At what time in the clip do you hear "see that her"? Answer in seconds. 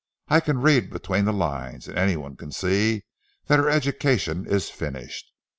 2.51-3.69